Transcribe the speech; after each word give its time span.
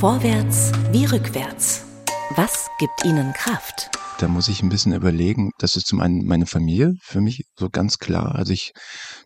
Vorwärts 0.00 0.72
wie 0.92 1.04
rückwärts. 1.04 1.84
Was 2.34 2.68
gibt 2.78 3.04
Ihnen 3.04 3.34
Kraft? 3.34 3.90
Da 4.18 4.28
muss 4.28 4.48
ich 4.48 4.62
ein 4.62 4.70
bisschen 4.70 4.94
überlegen. 4.94 5.50
Das 5.58 5.76
ist 5.76 5.88
zum 5.88 6.00
einen 6.00 6.24
meine 6.24 6.46
Familie 6.46 6.94
für 7.02 7.20
mich 7.20 7.42
so 7.54 7.68
ganz 7.68 7.98
klar. 7.98 8.34
Also 8.34 8.54
ich, 8.54 8.72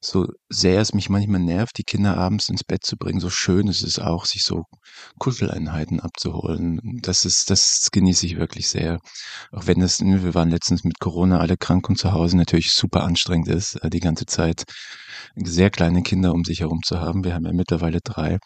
so 0.01 0.27
sehr 0.49 0.81
es 0.81 0.93
mich 0.93 1.09
manchmal 1.09 1.39
nervt, 1.39 1.79
die 1.79 1.85
Kinder 1.85 2.17
abends 2.17 2.49
ins 2.49 2.65
Bett 2.65 2.85
zu 2.85 2.97
bringen, 2.97 3.21
so 3.21 3.31
schön 3.31 3.69
ist 3.69 3.85
es 3.85 4.01
auch, 4.01 4.25
sich 4.25 4.43
so 4.43 4.65
Kuscheleinheiten 5.21 6.01
abzuholen. 6.01 6.80
Das 7.02 7.25
ist, 7.25 7.50
das 7.50 7.91
genieße 7.93 8.27
ich 8.27 8.36
wirklich 8.36 8.66
sehr. 8.68 8.98
Auch 9.52 9.68
wenn 9.68 9.80
es, 9.80 10.00
wir 10.00 10.34
waren 10.34 10.50
letztens 10.50 10.82
mit 10.82 10.98
Corona 10.98 11.38
alle 11.38 11.56
krank 11.56 11.88
und 11.88 11.98
zu 12.00 12.11
Hause 12.11 12.36
natürlich 12.36 12.72
super 12.72 13.04
anstrengend 13.04 13.46
ist, 13.46 13.77
äh, 13.77 13.91
die 13.91 14.00
ganze 14.00 14.27
Zeit 14.27 14.64
sehr 15.36 15.70
kleine 15.70 16.02
Kinder 16.02 16.32
um 16.32 16.43
sich 16.43 16.62
herum 16.62 16.80
zu 16.84 16.98
haben. 16.98 17.22
Wir 17.22 17.34
haben 17.34 17.46
ja 17.46 17.52
mittlerweile 17.52 18.00
drei. 18.02 18.38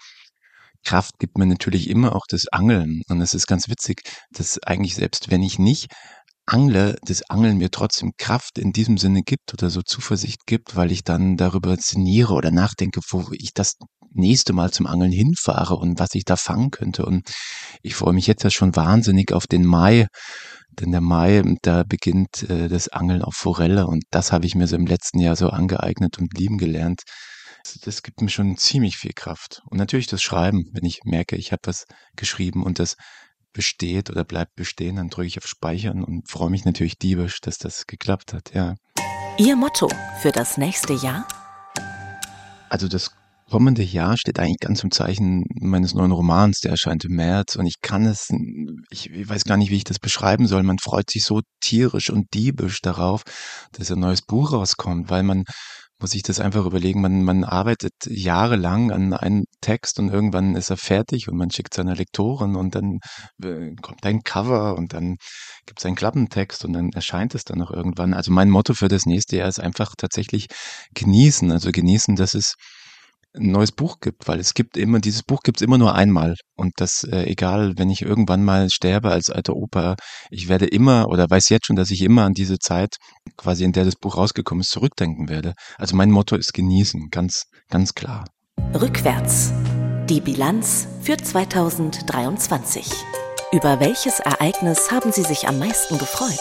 Kraft 0.85 1.19
gibt 1.19 1.39
mir 1.39 1.47
natürlich 1.47 1.89
immer 1.89 2.15
auch 2.15 2.27
das 2.29 2.49
Angeln. 2.51 3.03
Und 3.09 3.21
es 3.21 3.35
ist 3.35 3.47
ganz 3.47 3.69
witzig, 3.69 4.03
dass 4.31 4.63
eigentlich 4.63 4.95
selbst 4.95 5.31
wenn 5.31 5.43
ich 5.43 5.59
nicht 5.59 5.89
angle, 6.47 6.97
das 7.03 7.23
Angeln 7.29 7.59
mir 7.59 7.71
trotzdem 7.71 8.13
Kraft 8.17 8.59
in 8.59 8.73
diesem 8.73 8.97
Sinne 8.99 9.23
gibt 9.23 9.53
oder 9.53 9.71
so 9.71 9.83
Zuversicht 9.83 10.47
gibt, 10.47 10.77
weil 10.77 10.93
ich 10.93 11.05
dann 11.05 11.37
darüber 11.37 11.77
sinniere 11.77 12.33
oder 12.33 12.51
nachdenke, 12.51 13.01
wo 13.11 13.27
ich 13.33 13.53
das 13.55 13.75
nächste 14.15 14.53
Mal 14.55 14.71
zum 14.71 14.87
Angeln 14.87 15.13
hinfahre 15.13 15.77
und 15.77 15.99
was 15.99 16.15
ich 16.15 16.25
da 16.25 16.37
fangen 16.37 16.71
könnte. 16.71 17.05
Und 17.05 17.29
ich 17.83 17.95
freue 17.95 18.15
mich 18.15 18.27
jetzt 18.27 18.43
ja 18.45 18.51
schon 18.51 18.75
wahnsinnig 18.75 19.33
auf 19.33 19.47
den 19.47 19.65
Mai, 19.65 20.07
denn 20.81 20.93
der 20.93 21.01
Mai, 21.01 21.43
da 21.63 21.83
beginnt 21.87 22.49
äh, 22.49 22.69
das 22.69 22.89
Angeln 22.89 23.23
auf 23.23 23.35
Forelle 23.35 23.87
und 23.87 24.05
das 24.11 24.33
habe 24.33 24.47
ich 24.47 24.55
mir 24.55 24.67
so 24.67 24.77
im 24.77 24.87
letzten 24.87 25.21
Jahr 25.21 25.37
so 25.37 25.51
angeeignet 25.51 26.19
und 26.19 26.37
lieben 26.39 26.59
gelernt. 26.59 27.03
Das 27.85 28.03
gibt 28.03 28.21
mir 28.21 28.31
schon 28.31 28.57
ziemlich 28.57 28.97
viel 28.97 29.13
Kraft. 29.13 29.63
Und 29.67 29.79
natürlich 29.79 30.07
das 30.07 30.23
Schreiben, 30.23 30.65
wenn 30.73 30.85
ich 30.85 31.01
merke, 31.05 31.37
ich 31.37 31.53
habe 31.53 31.63
was 31.65 31.85
geschrieben 32.17 32.63
und 32.63 32.79
das 32.79 32.97
besteht 33.53 34.11
oder 34.11 34.25
bleibt 34.25 34.55
bestehen, 34.55 34.97
dann 34.97 35.09
drücke 35.09 35.27
ich 35.27 35.39
auf 35.39 35.47
Speichern 35.47 36.05
und 36.05 36.29
freue 36.31 36.51
mich 36.51 36.65
natürlich 36.65 36.99
diebisch, 36.99 37.41
dass 37.41 37.59
das 37.59 37.87
geklappt 37.87 38.33
hat, 38.33 38.55
ja. 38.55 38.75
Ihr 39.39 39.57
Motto 39.57 39.89
für 40.21 40.33
das 40.33 40.59
nächste 40.59 40.95
Jahr? 40.95 41.27
Also 42.69 42.89
das 42.89 43.11
kommende 43.51 43.83
Jahr 43.83 44.17
steht 44.17 44.39
eigentlich 44.39 44.61
ganz 44.61 44.83
im 44.83 44.91
Zeichen 44.91 45.45
meines 45.61 45.95
neuen 45.95 46.13
Romans, 46.13 46.61
der 46.61 46.73
erscheint 46.73 47.05
im 47.05 47.17
März 47.17 47.57
und 47.57 47.67
ich 47.67 47.81
kann 47.81 48.05
es, 48.05 48.29
ich 48.91 49.11
weiß 49.29 49.45
gar 49.45 49.57
nicht, 49.57 49.71
wie 49.71 49.77
ich 49.77 49.85
das 49.85 49.99
beschreiben 49.99 50.47
soll. 50.47 50.63
Man 50.63 50.79
freut 50.79 51.11
sich 51.11 51.25
so 51.25 51.41
tierisch 51.61 52.11
und 52.11 52.27
diebisch 52.35 52.81
darauf, 52.83 53.23
dass 53.73 53.91
ein 53.91 54.01
neues 54.01 54.23
Buch 54.23 54.53
rauskommt, 54.53 55.11
weil 55.11 55.23
man 55.23 55.45
muss 56.01 56.15
ich 56.15 56.23
das 56.23 56.41
einfach 56.41 56.65
überlegen. 56.65 57.01
Man, 57.01 57.23
man 57.25 57.45
arbeitet 57.45 57.93
jahrelang 58.07 58.91
an 58.93 59.13
einem 59.13 59.45
Text 59.61 59.99
und 59.99 60.11
irgendwann 60.11 60.55
ist 60.55 60.71
er 60.71 60.77
fertig 60.77 61.29
und 61.29 61.37
man 61.37 61.51
schickt 61.51 61.75
seiner 61.75 61.95
Lektorin 61.95 62.55
und 62.57 62.75
dann 62.75 63.01
äh, 63.43 63.75
kommt 63.83 64.05
ein 64.05 64.23
Cover 64.23 64.77
und 64.77 64.93
dann 64.93 65.17
gibt 65.67 65.81
es 65.81 65.87
einen 65.87 65.97
Klappentext 65.97 66.65
und 66.65 66.73
dann 66.73 66.91
erscheint 66.91 67.35
es 67.35 67.45
dann 67.45 67.59
noch 67.59 67.71
irgendwann. 67.71 68.15
Also 68.15 68.31
mein 68.33 68.51
Motto 68.51 68.75
für 68.75 68.89
das 68.89 69.07
nächste 69.07 69.37
Jahr 69.37 69.49
ist 69.49 69.61
einfach 69.61 69.95
tatsächlich 69.97 70.47
genießen. 70.95 71.51
Also 71.51 71.73
genießen, 71.73 72.17
dass 72.17 72.35
es 72.35 72.55
ein 73.35 73.51
neues 73.53 73.73
Buch 73.73 74.01
gibt, 74.01 74.27
weil 74.27 74.41
es 74.41 74.55
gibt 74.55 74.77
immer, 74.77 75.01
dieses 75.01 75.23
Buch 75.23 75.43
gibt 75.43 75.59
es 75.59 75.63
immer 75.63 75.79
nur 75.79 75.95
einmal. 75.95 76.35
Und 76.57 76.73
das, 76.77 77.05
äh, 77.05 77.25
egal, 77.25 77.75
wenn 77.77 77.91
ich 77.91 78.03
irgendwann 78.03 78.45
mal 78.45 78.69
sterbe 78.71 79.11
als 79.11 79.31
alter 79.31 79.55
Opa, 79.55 79.97
ich 80.31 80.49
werde 80.49 80.67
immer 80.67 81.09
oder 81.09 81.29
weiß 81.29 81.49
jetzt 81.51 81.67
schon, 81.67 81.77
dass 81.77 81.91
ich 81.91 82.03
immer 82.03 82.25
an 82.25 82.33
diese 82.33 82.59
Zeit, 82.59 82.97
quasi 83.37 83.65
in 83.65 83.73
der 83.73 83.85
das 83.85 83.97
Buch 83.97 84.17
rausgekommen 84.17 84.63
ist, 84.63 84.71
zurückdenken 84.71 85.29
werde. 85.29 85.55
Also 85.77 85.97
mein 85.97 86.11
Motto 86.11 86.37
ist 86.37 86.53
genießen, 86.53 87.09
ganz, 87.11 87.45
ganz 87.69 87.95
klar. 87.95 88.25
Rückwärts. 88.75 89.53
Die 90.09 90.21
Bilanz 90.21 90.89
für 91.03 91.17
2023. 91.17 92.91
Über 93.53 93.81
welches 93.81 94.21
Ereignis 94.21 94.91
haben 94.91 95.13
Sie 95.13 95.23
sich 95.23 95.49
am 95.49 95.59
meisten 95.59 95.99
gefreut? 95.99 96.39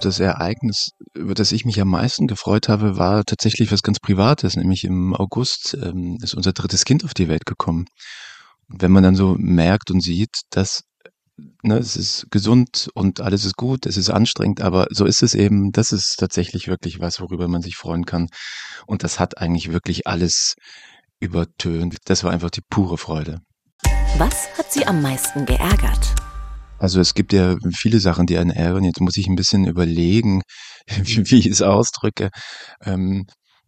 das 0.00 0.20
Ereignis, 0.20 0.90
über 1.18 1.34
das 1.34 1.52
ich 1.52 1.64
mich 1.64 1.80
am 1.80 1.88
meisten 1.88 2.26
gefreut 2.26 2.68
habe, 2.68 2.96
war 2.96 3.24
tatsächlich 3.24 3.70
was 3.70 3.82
ganz 3.82 3.98
Privates, 4.00 4.56
nämlich 4.56 4.84
im 4.84 5.14
August 5.14 5.76
ähm, 5.82 6.18
ist 6.22 6.34
unser 6.34 6.52
drittes 6.52 6.84
Kind 6.84 7.04
auf 7.04 7.14
die 7.14 7.28
Welt 7.28 7.44
gekommen. 7.44 7.86
Und 8.68 8.82
wenn 8.82 8.92
man 8.92 9.02
dann 9.02 9.16
so 9.16 9.34
merkt 9.38 9.90
und 9.90 10.02
sieht, 10.02 10.40
dass 10.50 10.82
ne, 11.62 11.78
es 11.78 11.96
ist 11.96 12.26
gesund 12.30 12.88
und 12.94 13.20
alles 13.20 13.44
ist 13.44 13.56
gut, 13.56 13.86
es 13.86 13.96
ist 13.96 14.10
anstrengend, 14.10 14.60
aber 14.60 14.86
so 14.90 15.04
ist 15.04 15.22
es 15.22 15.34
eben, 15.34 15.72
das 15.72 15.92
ist 15.92 16.16
tatsächlich 16.18 16.68
wirklich 16.68 17.00
was, 17.00 17.20
worüber 17.20 17.48
man 17.48 17.62
sich 17.62 17.76
freuen 17.76 18.04
kann. 18.04 18.28
Und 18.86 19.04
das 19.04 19.18
hat 19.18 19.38
eigentlich 19.38 19.72
wirklich 19.72 20.06
alles 20.06 20.54
übertönt. 21.20 21.96
Das 22.04 22.24
war 22.24 22.30
einfach 22.30 22.50
die 22.50 22.62
pure 22.68 22.98
Freude. 22.98 23.40
Was 24.16 24.48
hat 24.56 24.72
Sie 24.72 24.86
am 24.86 25.02
meisten 25.02 25.46
geärgert? 25.46 26.14
Also 26.78 27.00
es 27.00 27.14
gibt 27.14 27.32
ja 27.32 27.56
viele 27.74 27.98
Sachen, 27.98 28.26
die 28.26 28.38
einen 28.38 28.50
ärgern. 28.50 28.84
Jetzt 28.84 29.00
muss 29.00 29.16
ich 29.16 29.26
ein 29.26 29.34
bisschen 29.34 29.66
überlegen, 29.66 30.42
wie 31.04 31.38
ich 31.38 31.46
es 31.46 31.62
ausdrücke. 31.62 32.30
Ähm, 32.82 33.26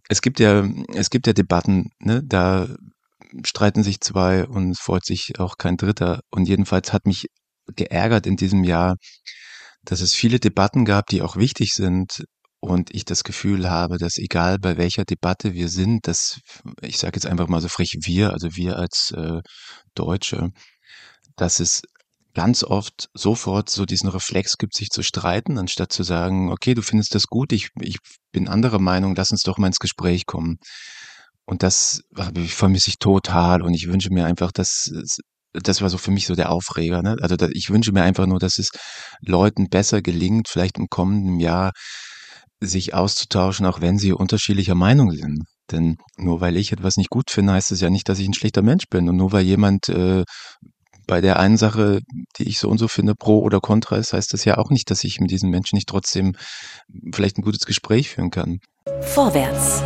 es 0.08 0.22
gibt 0.22 0.41
ja, 0.41 0.69
es 0.94 1.10
gibt 1.10 1.26
ja 1.26 1.32
Debatten, 1.32 1.91
ne? 2.00 2.22
da 2.25 2.69
streiten 3.44 3.82
sich 3.82 4.00
zwei 4.00 4.47
und 4.47 4.76
freut 4.78 5.04
sich 5.04 5.38
auch 5.38 5.56
kein 5.56 5.76
Dritter. 5.76 6.20
Und 6.30 6.48
jedenfalls 6.48 6.92
hat 6.92 7.06
mich 7.06 7.26
geärgert 7.76 8.26
in 8.26 8.36
diesem 8.36 8.64
Jahr, 8.64 8.97
dass 9.84 10.00
es 10.00 10.14
viele 10.14 10.41
Debatten 10.41 10.84
gab, 10.84 11.06
die 11.06 11.22
auch 11.22 11.36
wichtig 11.36 11.72
sind. 11.75 12.25
Und 12.62 12.94
ich 12.94 13.06
das 13.06 13.25
Gefühl 13.25 13.70
habe, 13.70 13.97
dass 13.97 14.19
egal 14.19 14.59
bei 14.59 14.76
welcher 14.76 15.04
Debatte 15.04 15.54
wir 15.54 15.69
sind, 15.69 16.06
dass, 16.06 16.41
ich 16.82 16.98
sage 16.98 17.16
jetzt 17.16 17.26
einfach 17.26 17.48
mal 17.48 17.62
so 17.62 17.69
frech 17.69 17.97
wir, 18.03 18.32
also 18.32 18.48
wir 18.54 18.76
als 18.76 19.14
äh, 19.16 19.41
Deutsche, 19.94 20.50
dass 21.36 21.60
es 21.60 21.82
ganz 22.34 22.64
oft 22.64 23.08
sofort 23.14 23.70
so 23.70 23.86
diesen 23.86 24.08
Reflex 24.08 24.56
gibt, 24.56 24.74
sich 24.74 24.91
zu 24.91 25.02
streiten, 25.02 25.58
anstatt 25.58 25.92
zu 25.92 26.02
sagen, 26.02 26.50
okay, 26.50 26.74
du 26.74 26.82
findest 26.82 27.14
das 27.14 27.26
gut, 27.26 27.52
ich, 27.52 27.70
ich 27.80 27.98
bin 28.32 28.48
anderer 28.48 28.78
Meinung, 28.78 29.14
lass 29.16 29.30
uns 29.30 29.42
doch 29.42 29.58
mal 29.58 29.68
ins 29.68 29.78
Gespräch 29.78 30.26
kommen. 30.26 30.58
Und 31.44 31.62
das 31.62 32.02
vermisse 32.14 32.91
ich 32.91 32.98
total 32.98 33.62
und 33.62 33.74
ich 33.74 33.88
wünsche 33.88 34.12
mir 34.12 34.24
einfach, 34.24 34.52
dass 34.52 34.91
das 35.52 35.82
war 35.82 35.91
so 35.91 35.98
für 35.98 36.12
mich 36.12 36.26
so 36.26 36.34
der 36.36 36.50
Aufreger. 36.50 37.02
Ne? 37.02 37.16
Also 37.20 37.34
ich 37.50 37.70
wünsche 37.70 37.92
mir 37.92 38.02
einfach 38.02 38.26
nur, 38.26 38.38
dass 38.38 38.58
es 38.58 38.70
Leuten 39.20 39.68
besser 39.68 40.00
gelingt, 40.00 40.48
vielleicht 40.48 40.78
im 40.78 40.86
kommenden 40.88 41.41
Jahr 41.41 41.72
sich 42.60 42.94
auszutauschen, 42.94 43.66
auch 43.66 43.80
wenn 43.80 43.98
sie 43.98 44.12
unterschiedlicher 44.12 44.74
Meinung 44.74 45.10
sind. 45.12 45.44
Denn 45.70 45.97
nur 46.16 46.41
weil 46.41 46.56
ich 46.56 46.72
etwas 46.72 46.97
nicht 46.97 47.10
gut 47.10 47.30
finde, 47.30 47.54
heißt 47.54 47.72
es 47.72 47.80
ja 47.80 47.91
nicht, 47.91 48.08
dass 48.08 48.18
ich 48.18 48.28
ein 48.28 48.34
schlechter 48.34 48.62
Mensch 48.62 48.84
bin. 48.91 49.08
Und 49.08 49.16
nur 49.16 49.32
weil 49.32 49.44
jemand 49.44 49.88
äh, 49.88 50.24
bei 51.10 51.21
der 51.21 51.41
einen 51.41 51.56
Sache, 51.56 52.03
die 52.38 52.48
ich 52.48 52.60
so 52.60 52.69
und 52.69 52.78
so 52.78 52.87
finde, 52.87 53.16
pro 53.16 53.41
oder 53.41 53.59
contra 53.60 53.97
ist, 53.97 54.12
heißt 54.12 54.32
das 54.32 54.44
ja 54.44 54.59
auch 54.59 54.71
nicht, 54.71 54.93
dass 54.93 55.03
ich 55.03 55.19
mit 55.19 55.32
diesen 55.32 55.50
Menschen 55.50 55.75
nicht 55.75 55.88
trotzdem 55.88 56.37
vielleicht 57.12 57.37
ein 57.37 57.43
gutes 57.43 57.66
Gespräch 57.66 58.10
führen 58.10 58.31
kann. 58.31 58.60
Vorwärts. 59.00 59.82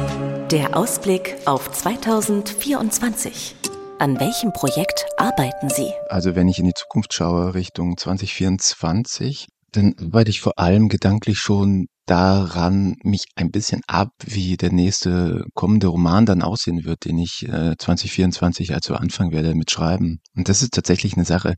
Der 0.51 0.77
Ausblick 0.77 1.37
auf 1.47 1.73
2024. 1.73 3.57
An 3.99 4.21
welchem 4.21 4.53
Projekt 4.53 5.07
arbeiten 5.17 5.71
Sie? 5.71 5.91
Also 6.11 6.37
wenn 6.37 6.47
ich 6.47 6.59
in 6.59 6.67
die 6.67 6.75
Zukunft 6.75 7.15
schaue, 7.15 7.55
Richtung 7.55 7.97
2024, 7.97 9.47
dann 9.73 9.95
arbeite 9.99 10.29
ich 10.29 10.43
vor 10.43 10.59
allem 10.59 10.91
gedanklich 10.91 11.39
schon 11.39 11.87
daran 12.06 12.97
mich 13.03 13.25
ein 13.34 13.50
bisschen 13.50 13.81
ab, 13.87 14.10
wie 14.25 14.56
der 14.56 14.72
nächste 14.72 15.44
kommende 15.54 15.87
Roman 15.87 16.26
dann 16.26 16.42
aussehen 16.42 16.84
wird, 16.84 17.04
den 17.06 17.19
ich 17.19 17.47
äh, 17.48 17.75
2024 17.78 18.75
also 18.75 18.94
anfangen 18.94 19.32
werde 19.32 19.54
mit 19.54 19.70
Schreiben. 19.70 20.19
Und 20.37 20.48
das 20.48 20.62
ist 20.62 20.75
tatsächlich 20.75 21.14
eine 21.14 21.25
Sache, 21.25 21.54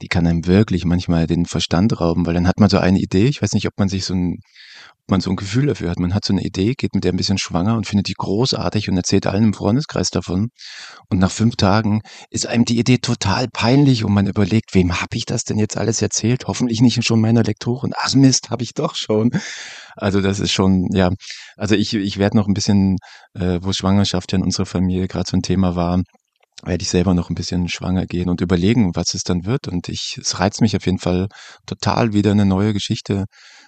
die 0.00 0.08
kann 0.08 0.26
einem 0.26 0.46
wirklich 0.46 0.84
manchmal 0.84 1.26
den 1.26 1.44
Verstand 1.46 2.00
rauben, 2.00 2.26
weil 2.26 2.34
dann 2.34 2.46
hat 2.46 2.60
man 2.60 2.70
so 2.70 2.78
eine 2.78 3.00
Idee, 3.00 3.26
ich 3.26 3.42
weiß 3.42 3.52
nicht, 3.52 3.66
ob 3.66 3.78
man 3.78 3.88
sich 3.88 4.04
so 4.04 4.14
ein 4.14 4.38
man 5.10 5.20
so 5.20 5.30
ein 5.30 5.36
Gefühl 5.36 5.66
dafür 5.66 5.90
hat. 5.90 5.98
Man 5.98 6.14
hat 6.14 6.24
so 6.24 6.32
eine 6.32 6.42
Idee, 6.42 6.74
geht 6.74 6.94
mit 6.94 7.04
der 7.04 7.12
ein 7.12 7.16
bisschen 7.16 7.38
schwanger 7.38 7.76
und 7.76 7.86
findet 7.86 8.08
die 8.08 8.14
großartig 8.14 8.88
und 8.88 8.96
erzählt 8.96 9.26
allen 9.26 9.44
im 9.44 9.54
Freundeskreis 9.54 10.10
davon. 10.10 10.50
Und 11.08 11.18
nach 11.18 11.30
fünf 11.30 11.56
Tagen 11.56 12.02
ist 12.30 12.46
einem 12.46 12.64
die 12.64 12.78
Idee 12.78 12.98
total 12.98 13.48
peinlich 13.48 14.04
und 14.04 14.12
man 14.12 14.26
überlegt, 14.26 14.74
wem 14.74 15.00
habe 15.00 15.16
ich 15.16 15.26
das 15.26 15.44
denn 15.44 15.58
jetzt 15.58 15.76
alles 15.76 16.00
erzählt? 16.00 16.44
Hoffentlich 16.46 16.80
nicht 16.80 17.04
schon 17.04 17.20
meiner 17.20 17.42
Lektorin. 17.42 17.92
Ach 17.96 18.14
Mist, 18.14 18.50
habe 18.50 18.62
ich 18.62 18.74
doch 18.74 18.94
schon. 18.94 19.30
Also 19.96 20.20
das 20.20 20.40
ist 20.40 20.52
schon, 20.52 20.88
ja, 20.92 21.10
also 21.56 21.74
ich, 21.74 21.94
ich 21.94 22.18
werde 22.18 22.36
noch 22.36 22.46
ein 22.46 22.54
bisschen, 22.54 22.96
äh, 23.34 23.58
wo 23.60 23.72
Schwangerschaft 23.72 24.32
ja 24.32 24.38
in 24.38 24.44
unserer 24.44 24.66
Familie 24.66 25.08
gerade 25.08 25.28
so 25.28 25.36
ein 25.36 25.42
Thema 25.42 25.74
war, 25.74 26.02
werde 26.64 26.82
ich 26.82 26.90
selber 26.90 27.14
noch 27.14 27.30
ein 27.30 27.34
bisschen 27.34 27.68
schwanger 27.68 28.06
gehen 28.06 28.28
und 28.28 28.40
überlegen, 28.40 28.94
was 28.94 29.14
es 29.14 29.22
dann 29.22 29.44
wird. 29.44 29.68
Und 29.68 29.88
ich, 29.88 30.18
es 30.20 30.38
reizt 30.38 30.60
mich 30.60 30.76
auf 30.76 30.86
jeden 30.86 30.98
Fall 30.98 31.28
total 31.66 32.12
wieder 32.12 32.30
eine 32.30 32.46
neue 32.46 32.72
Geschichte 32.72 33.24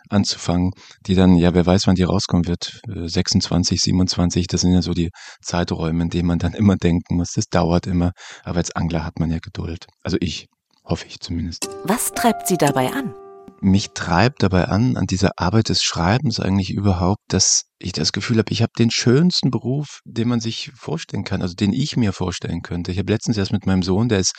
anzufangen, 0.09 0.73
die 1.07 1.15
dann, 1.15 1.37
ja, 1.37 1.55
wer 1.55 1.65
weiß, 1.65 1.87
wann 1.87 1.95
die 1.95 2.03
rauskommen 2.03 2.47
wird, 2.47 2.81
26, 2.87 3.79
äh, 3.79 3.83
27, 3.83 4.47
das 4.47 4.61
sind 4.61 4.73
ja 4.73 4.83
so 4.83 4.93
die 4.93 5.11
Zeiträume, 5.41 6.03
in 6.05 6.11
denen 6.11 6.27
man 6.27 6.39
dann 6.39 6.55
immer 6.55 6.77
denken 6.77 7.17
muss, 7.17 7.33
das 7.35 7.47
dauert 7.47 7.87
immer, 7.87 8.13
aber 8.45 8.59
als 8.59 8.73
Angler 8.73 9.05
hat 9.05 9.19
man 9.19 9.31
ja 9.31 9.39
Geduld. 9.39 9.87
Also 10.03 10.17
ich, 10.21 10.47
hoffe 10.85 11.07
ich 11.07 11.21
zumindest. 11.21 11.69
Was 11.85 12.13
treibt 12.13 12.49
Sie 12.49 12.59
dabei 12.59 12.93
an? 12.93 13.15
Mich 13.63 13.91
treibt 13.95 14.43
dabei 14.43 14.67
an, 14.67 14.97
an 14.97 15.07
dieser 15.07 15.33
Arbeit 15.37 15.69
des 15.69 15.83
Schreibens 15.83 16.41
eigentlich 16.41 16.73
überhaupt, 16.73 17.23
dass 17.29 17.65
ich 17.79 17.93
das 17.93 18.13
Gefühl 18.13 18.39
habe, 18.39 18.53
ich 18.53 18.63
habe 18.63 18.73
den 18.79 18.91
schönsten 18.91 19.51
Beruf, 19.51 20.01
den 20.05 20.29
man 20.29 20.41
sich 20.41 20.73
vorstellen 20.75 21.25
kann, 21.25 21.43
also 21.43 21.55
den 21.55 21.73
ich 21.73 21.97
mir 21.97 22.13
vorstellen 22.13 22.63
könnte. 22.63 22.93
Ich 22.93 22.99
habe 22.99 23.13
letztens 23.13 23.37
erst 23.37 23.53
mit 23.53 23.67
meinem 23.67 23.83
Sohn, 23.83 24.09
der 24.09 24.19
ist 24.19 24.35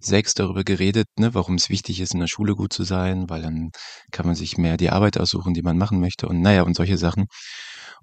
sechs, 0.00 0.34
darüber 0.34 0.64
geredet, 0.64 1.06
ne, 1.18 1.34
warum 1.34 1.56
es 1.56 1.70
wichtig 1.70 2.00
ist, 2.00 2.14
in 2.14 2.20
der 2.20 2.28
Schule 2.28 2.54
gut 2.54 2.72
zu 2.72 2.84
sein, 2.84 3.28
weil 3.28 3.42
dann 3.42 3.70
kann 4.12 4.26
man 4.26 4.36
sich 4.36 4.58
mehr 4.58 4.76
die 4.76 4.90
Arbeit 4.90 5.18
aussuchen, 5.18 5.54
die 5.54 5.62
man 5.62 5.76
machen 5.76 6.00
möchte 6.00 6.28
und 6.28 6.40
naja, 6.40 6.62
und 6.62 6.74
solche 6.74 6.98
Sachen. 6.98 7.26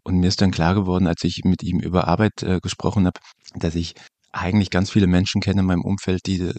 Und 0.03 0.19
mir 0.19 0.27
ist 0.27 0.41
dann 0.41 0.51
klar 0.51 0.75
geworden, 0.75 1.07
als 1.07 1.23
ich 1.23 1.41
mit 1.45 1.63
ihm 1.63 1.79
über 1.79 2.07
Arbeit 2.07 2.43
äh, 2.43 2.59
gesprochen 2.61 3.07
habe, 3.07 3.19
dass 3.55 3.75
ich 3.75 3.95
eigentlich 4.35 4.69
ganz 4.69 4.91
viele 4.91 5.07
Menschen 5.07 5.41
kenne 5.41 5.61
in 5.61 5.67
meinem 5.67 5.81
Umfeld, 5.81 6.25
die 6.25 6.39
äh, 6.41 6.53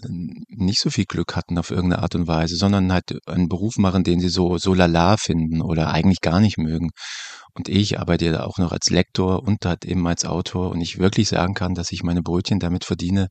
nicht 0.49 0.79
so 0.79 0.89
viel 0.89 1.05
Glück 1.05 1.35
hatten 1.35 1.57
auf 1.57 1.71
irgendeine 1.71 2.01
Art 2.01 2.15
und 2.15 2.27
Weise, 2.27 2.55
sondern 2.55 2.91
halt 2.91 3.19
einen 3.27 3.49
Beruf 3.49 3.77
machen, 3.77 4.03
den 4.03 4.19
sie 4.19 4.29
so, 4.29 4.57
so 4.57 4.73
lala 4.73 5.17
finden 5.17 5.61
oder 5.61 5.91
eigentlich 5.91 6.21
gar 6.21 6.39
nicht 6.39 6.57
mögen. 6.57 6.89
Und 7.53 7.69
ich 7.69 7.99
arbeite 7.99 8.25
ja 8.25 8.43
auch 8.43 8.57
noch 8.57 8.71
als 8.71 8.89
Lektor 8.89 9.43
und 9.43 9.65
halt 9.65 9.85
eben 9.85 10.05
als 10.07 10.25
Autor 10.25 10.71
und 10.71 10.81
ich 10.81 10.99
wirklich 10.99 11.29
sagen 11.29 11.53
kann, 11.53 11.75
dass 11.75 11.91
ich 11.91 12.03
meine 12.03 12.21
Brötchen 12.21 12.59
damit 12.59 12.85
verdiene, 12.85 13.27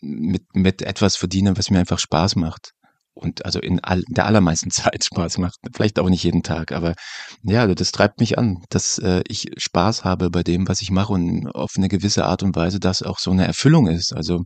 mit, 0.00 0.54
mit 0.54 0.82
etwas 0.82 1.16
verdiene, 1.16 1.56
was 1.56 1.70
mir 1.70 1.80
einfach 1.80 1.98
Spaß 1.98 2.36
macht 2.36 2.72
und 3.18 3.44
also 3.44 3.60
in 3.60 3.80
all, 3.80 4.02
der 4.08 4.26
allermeisten 4.26 4.70
Zeit 4.70 5.04
Spaß 5.04 5.38
macht. 5.38 5.58
Vielleicht 5.74 5.98
auch 5.98 6.08
nicht 6.08 6.24
jeden 6.24 6.42
Tag, 6.42 6.72
aber 6.72 6.94
ja, 7.42 7.66
das 7.66 7.92
treibt 7.92 8.20
mich 8.20 8.38
an, 8.38 8.62
dass 8.70 8.98
äh, 8.98 9.22
ich 9.28 9.50
Spaß 9.56 10.04
habe 10.04 10.30
bei 10.30 10.42
dem, 10.42 10.68
was 10.68 10.80
ich 10.80 10.90
mache 10.90 11.12
und 11.12 11.48
auf 11.48 11.72
eine 11.76 11.88
gewisse 11.88 12.24
Art 12.24 12.42
und 12.42 12.56
Weise 12.56 12.80
das 12.80 13.02
auch 13.02 13.18
so 13.18 13.30
eine 13.30 13.46
Erfüllung 13.46 13.88
ist. 13.88 14.12
Also 14.12 14.44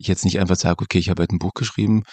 ich 0.00 0.08
jetzt 0.08 0.24
nicht 0.24 0.40
einfach 0.40 0.56
sage, 0.56 0.82
okay, 0.82 0.98
ich 0.98 1.10
habe 1.10 1.20
halt 1.20 1.30
ein 1.30 1.38
Buch 1.38 1.52
geschrieben, 1.54 2.04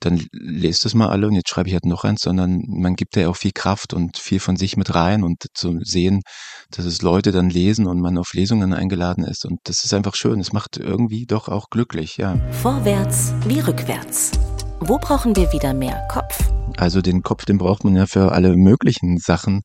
dann 0.00 0.26
lest 0.32 0.86
es 0.86 0.94
mal 0.94 1.08
alle 1.08 1.26
und 1.26 1.34
jetzt 1.34 1.50
schreibe 1.50 1.68
ich 1.68 1.74
halt 1.74 1.84
noch 1.84 2.04
eins, 2.04 2.22
sondern 2.22 2.62
man 2.66 2.96
gibt 2.96 3.16
ja 3.16 3.28
auch 3.28 3.36
viel 3.36 3.52
Kraft 3.52 3.92
und 3.92 4.16
viel 4.16 4.40
von 4.40 4.56
sich 4.56 4.78
mit 4.78 4.94
rein 4.94 5.22
und 5.22 5.44
zu 5.52 5.78
sehen, 5.82 6.22
dass 6.70 6.86
es 6.86 7.02
Leute 7.02 7.32
dann 7.32 7.50
lesen 7.50 7.86
und 7.86 8.00
man 8.00 8.16
auf 8.16 8.32
Lesungen 8.32 8.72
eingeladen 8.72 9.24
ist 9.24 9.44
und 9.44 9.60
das 9.64 9.84
ist 9.84 9.92
einfach 9.92 10.14
schön. 10.14 10.40
Es 10.40 10.52
macht 10.52 10.78
irgendwie 10.78 11.26
doch 11.26 11.48
auch 11.48 11.68
glücklich, 11.68 12.16
ja. 12.16 12.40
Vorwärts 12.62 13.34
wie 13.46 13.60
rückwärts. 13.60 14.32
Wo 14.80 14.98
brauchen 14.98 15.34
wir 15.36 15.52
wieder 15.52 15.72
mehr 15.72 16.06
Kopf? 16.10 16.38
Also 16.76 17.00
den 17.00 17.22
Kopf, 17.22 17.44
den 17.44 17.58
braucht 17.58 17.84
man 17.84 17.94
ja 17.94 18.06
für 18.06 18.32
alle 18.32 18.56
möglichen 18.56 19.18
Sachen. 19.18 19.62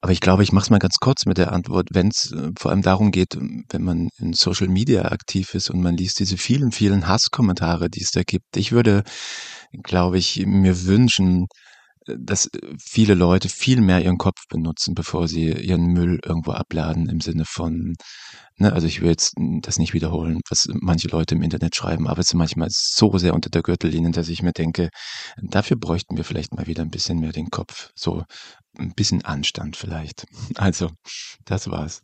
Aber 0.00 0.12
ich 0.12 0.20
glaube, 0.20 0.42
ich 0.42 0.52
mache 0.52 0.64
es 0.64 0.70
mal 0.70 0.78
ganz 0.78 0.96
kurz 1.00 1.26
mit 1.26 1.38
der 1.38 1.52
Antwort, 1.52 1.88
wenn 1.92 2.08
es 2.08 2.32
äh, 2.32 2.50
vor 2.58 2.70
allem 2.70 2.82
darum 2.82 3.10
geht, 3.10 3.36
wenn 3.36 3.82
man 3.82 4.08
in 4.18 4.32
Social 4.32 4.68
Media 4.68 5.02
aktiv 5.06 5.54
ist 5.54 5.70
und 5.70 5.80
man 5.80 5.96
liest 5.96 6.20
diese 6.20 6.38
vielen, 6.38 6.72
vielen 6.72 7.06
Hasskommentare, 7.06 7.90
die 7.90 8.00
es 8.00 8.10
da 8.10 8.22
gibt. 8.22 8.56
Ich 8.56 8.72
würde, 8.72 9.02
glaube 9.82 10.18
ich, 10.18 10.44
mir 10.46 10.86
wünschen, 10.86 11.46
dass 12.18 12.48
viele 12.80 13.14
Leute 13.14 13.48
viel 13.48 13.80
mehr 13.80 14.02
ihren 14.02 14.18
Kopf 14.18 14.46
benutzen, 14.48 14.94
bevor 14.94 15.28
sie 15.28 15.50
ihren 15.52 15.86
Müll 15.86 16.20
irgendwo 16.24 16.52
abladen, 16.52 17.08
im 17.08 17.20
Sinne 17.20 17.44
von, 17.46 17.94
ne, 18.56 18.72
also 18.72 18.86
ich 18.86 19.00
will 19.00 19.10
jetzt 19.10 19.34
das 19.62 19.78
nicht 19.78 19.94
wiederholen, 19.94 20.40
was 20.48 20.68
manche 20.80 21.08
Leute 21.08 21.34
im 21.34 21.42
Internet 21.42 21.76
schreiben, 21.76 22.08
aber 22.08 22.20
es 22.20 22.28
ist 22.28 22.34
manchmal 22.34 22.68
so 22.70 23.16
sehr 23.18 23.34
unter 23.34 23.50
der 23.50 23.62
Gürtellinie, 23.62 24.10
dass 24.10 24.28
ich 24.28 24.42
mir 24.42 24.52
denke, 24.52 24.90
dafür 25.42 25.76
bräuchten 25.76 26.16
wir 26.16 26.24
vielleicht 26.24 26.54
mal 26.54 26.66
wieder 26.66 26.82
ein 26.82 26.90
bisschen 26.90 27.20
mehr 27.20 27.32
den 27.32 27.50
Kopf, 27.50 27.90
so 27.94 28.24
ein 28.78 28.92
bisschen 28.94 29.24
Anstand 29.24 29.76
vielleicht. 29.76 30.24
Also, 30.56 30.90
das 31.44 31.70
war's. 31.70 32.02